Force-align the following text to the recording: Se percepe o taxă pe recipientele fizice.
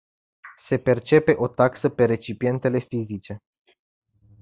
Se 0.57 0.77
percepe 0.79 1.35
o 1.37 1.47
taxă 1.47 1.89
pe 1.89 2.05
recipientele 2.05 2.79
fizice. 2.79 3.43